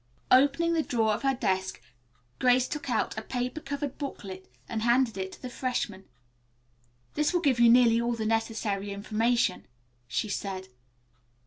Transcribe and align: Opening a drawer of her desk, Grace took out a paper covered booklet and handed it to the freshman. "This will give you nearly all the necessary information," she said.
Opening 0.31 0.75
a 0.75 0.81
drawer 0.81 1.13
of 1.13 1.21
her 1.21 1.35
desk, 1.35 1.79
Grace 2.39 2.67
took 2.67 2.89
out 2.89 3.15
a 3.19 3.21
paper 3.21 3.59
covered 3.61 3.99
booklet 3.99 4.51
and 4.67 4.81
handed 4.81 5.15
it 5.15 5.31
to 5.33 5.41
the 5.43 5.47
freshman. 5.51 6.05
"This 7.13 7.33
will 7.33 7.41
give 7.41 7.59
you 7.59 7.69
nearly 7.69 8.01
all 8.01 8.13
the 8.13 8.25
necessary 8.25 8.89
information," 8.91 9.67
she 10.07 10.27
said. 10.27 10.69